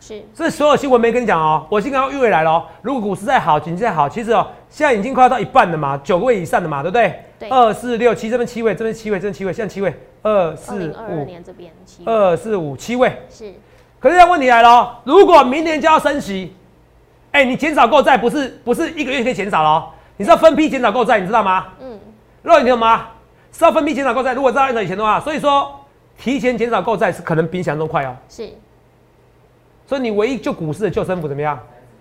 [0.07, 2.65] 是，这所有新闻没跟你讲哦，我先刚刚预未来了。
[2.81, 7.13] 如果股市再好，景气再好，其实哦，现在已经快要到一半了嘛，九个位以上的嘛，对不对？
[7.37, 7.49] 对。
[7.49, 9.93] 二四六七这边七位，这边七位，这边七位，现在七位。
[10.21, 11.25] 二四五。
[11.25, 12.03] 年这边七。
[12.05, 13.09] 二四五七位。
[13.29, 13.53] 是。
[13.99, 16.55] 可是现在问题来了，如果明年就要升息，
[17.31, 19.85] 哎，你减少购债不是不是一个月可以减少了？
[20.15, 21.65] 你知道分批减少购债，你知道吗？
[21.81, 21.99] 嗯。
[22.43, 23.07] 肉，你懂吗？
[23.51, 25.69] 是要分批减少购债，如果照按照以前的话，所以说
[26.17, 28.15] 提前减少购债是可能比想象中快哦。
[28.29, 28.49] 是，
[29.87, 31.57] 所以你唯一就股市的救生符怎么样？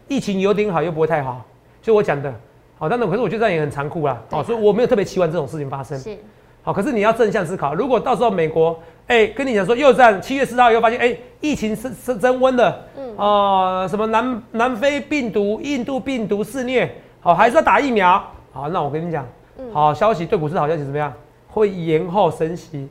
[0.09, 1.43] 疫情有点好又不会太好，
[1.81, 2.33] 就我讲的，
[2.79, 5.99] 好，但是可是我觉得这样也很残酷啦，哦，所以我没有特别期望这种事情发生。
[5.99, 6.19] 是，
[6.63, 18.21] 好，可是你要正向思考，如果到时候美国，哎，跟你讲说又在七月四号又发现，哎，疫情是是增温了，嗯，哦，什么南南非病毒、印度病毒肆虐，好，还是要打疫苗，
[18.53, 19.25] 好，那我跟你讲，
[19.73, 21.13] 好消息对股市好消息怎么样？
[21.49, 22.89] 会延后升息，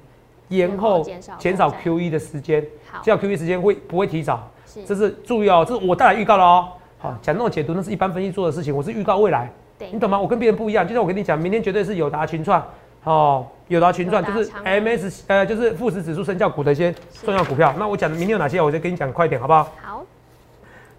[0.48, 1.06] 延后
[1.38, 2.66] 减少 Q E 的时间，
[3.04, 4.50] 这样 Q E 时间会不会提早？
[4.84, 6.68] 这是注意哦，这是我带来预告了哦。
[6.98, 9.50] 好，讲那种解读那是一般分析做的事情，我是预告未来，
[9.92, 10.20] 你懂吗？
[10.20, 12.66] 我跟别人不一样，就像我跟你讲，明天绝对是友达群创，
[13.04, 17.74] 哦，友达群创就是 M S 呃，就是富时指数升降股的一些重要股票。
[17.78, 19.72] 那我讲明天有哪些，我就跟你讲快一点，好不好？
[19.84, 20.06] 好，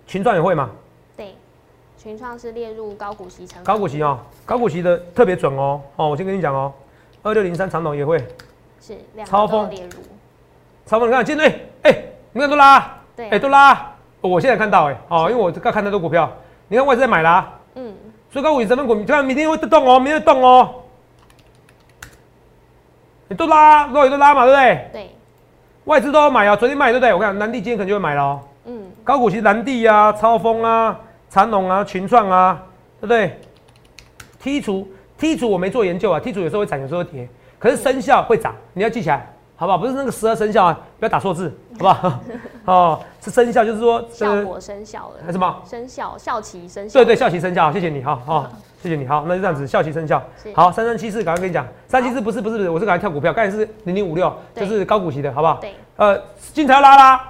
[0.07, 0.71] 群创也会吗？
[1.17, 1.35] 对，
[1.99, 5.81] 群创是列入高股息成高股息哦，高股息的特别准哦。
[5.97, 6.73] 哦，我先跟你讲哦。
[7.23, 8.25] 二六零三长董也会
[8.81, 9.99] 是超风列入，
[10.87, 16.31] 超风你看今天哎，你看都拉，对，哎都拉，我现在看到哎，哦，因为我刚看到多股票，
[16.68, 17.94] 你看外资在买啦，嗯，
[18.31, 20.74] 所以高股息成分股，你看明天会动哦，明天会动哦，
[23.29, 24.88] 你都拉，都也都拉嘛，对不对？
[24.92, 25.11] 对，
[25.85, 27.14] 外资都要买啊，昨天卖对不对？
[27.14, 28.40] 我看南地今天可能就会买了哦。
[28.66, 30.98] 嗯，高股息南地啊、超风啊、
[31.31, 32.62] 长隆啊、群创啊，
[33.00, 33.38] 对不对？
[34.42, 34.87] 剔除
[35.18, 39.79] 剔除我没做研究啊，剔除有时候会涨，有时候会跌，可是生效会涨，你要记起来，好不好？
[39.79, 42.21] 不是那个十二生肖啊，不要打错字， 好不好？
[42.66, 45.62] 哦，是生肖，就是说效果生效了，还什么？
[45.69, 46.92] 生肖效期生效。
[46.92, 48.51] 对对，效期生效，谢谢你，好好，
[48.83, 50.23] 谢谢你，好，那就这样子，效期生效。
[50.55, 55.59] 好，三三七四，刚刚跟你讲，三七四不是不是不是，我是刚才跳股票，刚才是零零五六，就是高股息的，好不好？
[55.61, 55.75] 对。
[55.97, 56.21] 呃，
[56.53, 57.21] 精彩拉拉。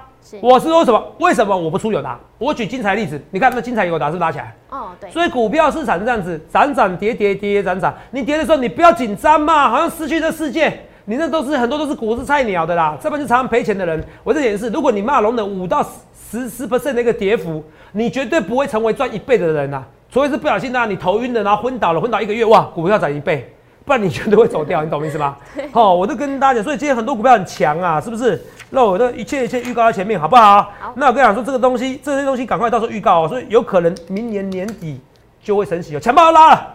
[0.41, 1.01] 我是说什么？
[1.19, 2.19] 为什么我不出有达？
[2.37, 4.53] 我举精彩例子，你看那精彩有达是不是拉起来？
[4.69, 5.09] 哦，对。
[5.09, 7.93] 所以股票市场是这样子，涨涨跌跌跌跌涨涨。
[8.11, 10.85] 你跌的时候你不要紧张嘛，好像失去这世界。
[11.09, 14.03] 你那都是很多都是股市菜鸟的啦，这边就常常赔钱的人。
[14.25, 15.81] 我这点是，如果你骂龙的五到
[16.29, 19.81] 十十 percent 的一个跌幅，你绝对不会成为赚一倍的人呐。
[20.11, 23.49] 除非是不小心啊，你头晕了，然后昏倒了，昏倒一个月，哇，股票涨一倍。
[23.85, 25.37] 不然你绝对会走掉，你懂我意思吗？
[25.71, 28.45] 好，我都跟大家讲，所以今天很多股票很强啊，是不是？
[28.69, 30.61] 那我的一切一切预告在前面，好不好？
[30.77, 30.93] 好。
[30.97, 34.99] 那我跟你讲说，这个东西，这些东西赶快到时候预告哦，所以有可能明年年底
[35.41, 35.99] 就会升息哦。
[36.01, 36.67] 强暴拉了，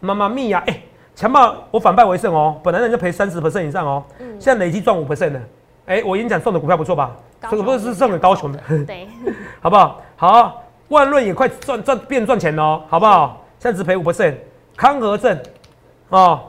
[0.00, 0.80] 妈妈咪呀，哎，
[1.16, 5.40] 强暴我反败为胜哦，本来人就赔三十 percent 以上哦，嗯，现在累计赚五 percent 呢，
[5.86, 7.16] 哎，我演讲送的股票不错吧？
[7.50, 9.08] 这个不是送给高雄的，对，
[9.60, 10.02] 好不好？
[10.14, 13.42] 好，万润也快赚赚变赚钱喽，好不好？
[13.58, 14.34] 现在只赔五 percent，
[14.76, 15.38] 康和正，
[16.10, 16.42] 哦。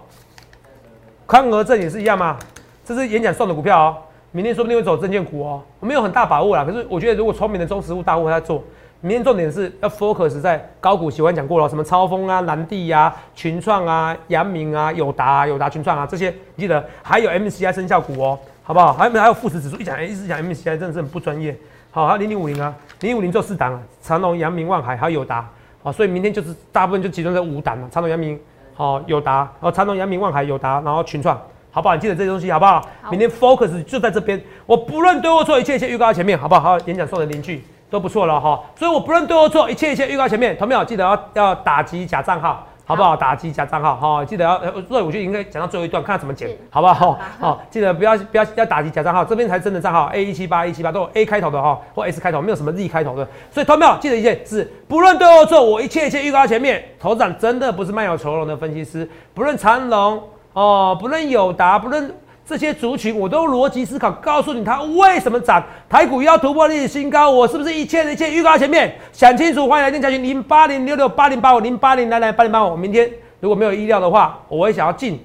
[1.26, 2.38] 康和正也是一样嘛，
[2.84, 3.98] 这是演讲送的股票哦，
[4.32, 8.62] 明天说不定会走证券股哦，我没有很大把握啦，可是我觉得如果聪明的中实物大户在做，
[9.02, 18.94] 明天重点是要 focus 在高股，喜欢讲过了，什么超风啊、蓝地啊、群创啊、阳明啊、友达、啊、友达群创啊这些，你记得还有 MCI 生效股哦，好不好？
[18.94, 19.78] 还有还有富时指数？
[19.78, 21.56] 一讲一直讲 MCI 真的是很不专业。
[21.92, 25.48] 好，还有零零五零啊，零零五零做四档啊，长隆、阳明、万海还有友达，
[25.84, 28.40] 好，所以明天就是大部分就集中在五档了，长隆、阳明。
[28.74, 31.36] 好，友达，然后长隆、阳明、万海、友达，然后群创，
[31.72, 31.96] 好不好？
[31.96, 32.88] 你记得这些东西好不好？
[33.10, 36.62] 明天 focus 就在这边，我不论对或错，一切一切预告在前面，好不好？
[36.62, 40.84] 好，演讲送的邻居都不错了哈，所以我不论对或错，一切一切预告前面，同没有？
[40.84, 42.66] 记得要要打击假账号。
[42.90, 43.18] 好不好？
[43.18, 47.20] 打击假账号，哈，记得要，所以我就应该讲到最后一段，看他怎么剪， 好不好？
[47.38, 53.28] 好， 记得不要不要要打击假账号，这边才真的账号，A 一七八一七八都有 A 开头的哈，或 S 开头，没有什么 Z 开头的。
[53.52, 53.94] 所以，同没有？
[54.00, 60.24] 记得一件事，不论对或错，我一切一切预告前面，头长真的不是卖有愁容的分析师，不论长龙
[60.54, 62.10] 哦，不论友达，不论。
[62.48, 69.68] 这些族群我都逻辑思考，告诉你它为什么涨，台股要突破历史新高，我是不是一切的一切预告前面想清楚？
[69.68, 72.78] 欢迎来电查询零八零六六八零八五零八零来来八零八五。
[72.78, 75.20] 明天如果没有意料的话，我会想要进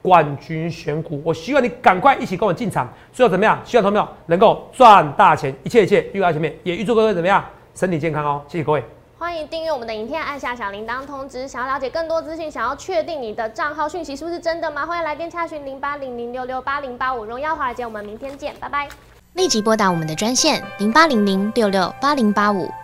[0.00, 2.88] 冠军选股，我希望你赶快一起跟我进场。
[3.12, 3.58] 最后怎么样？
[3.64, 8.40] 希望同学们能够赚大钱，一切一切预告前面，也预祝各位怎么样，身体健康哦。
[8.46, 8.84] 谢谢各位。
[9.20, 11.46] 欢迎订阅我们的影片，按下小铃铛通知。
[11.46, 14.86] 想要了解更多资讯，想要确定你的账号讯息是不是真的吗？
[14.86, 17.22] 欢迎来电查询零八零零六六八零八五。
[17.22, 18.88] 荣耀华尔街，我们明天见，拜拜。
[19.34, 22.66] 立即拨打我们的专线零八零零六六八零八五